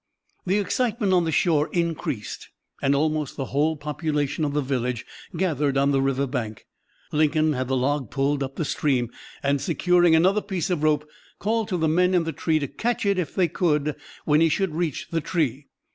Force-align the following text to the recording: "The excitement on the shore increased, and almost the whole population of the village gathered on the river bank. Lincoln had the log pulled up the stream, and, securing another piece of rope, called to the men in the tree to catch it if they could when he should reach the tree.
"The 0.47 0.57
excitement 0.57 1.13
on 1.13 1.25
the 1.25 1.31
shore 1.31 1.69
increased, 1.71 2.49
and 2.81 2.95
almost 2.95 3.37
the 3.37 3.45
whole 3.53 3.77
population 3.77 4.43
of 4.43 4.53
the 4.53 4.59
village 4.61 5.05
gathered 5.37 5.77
on 5.77 5.91
the 5.91 6.01
river 6.01 6.25
bank. 6.25 6.65
Lincoln 7.11 7.53
had 7.53 7.67
the 7.67 7.77
log 7.77 8.09
pulled 8.09 8.41
up 8.41 8.55
the 8.55 8.65
stream, 8.65 9.11
and, 9.43 9.61
securing 9.61 10.15
another 10.15 10.41
piece 10.41 10.71
of 10.71 10.81
rope, 10.81 11.07
called 11.37 11.67
to 11.67 11.77
the 11.77 11.87
men 11.87 12.15
in 12.15 12.23
the 12.23 12.31
tree 12.33 12.57
to 12.57 12.67
catch 12.67 13.05
it 13.05 13.19
if 13.19 13.35
they 13.35 13.47
could 13.47 13.95
when 14.25 14.41
he 14.41 14.49
should 14.49 14.73
reach 14.73 15.07
the 15.11 15.21
tree. 15.21 15.67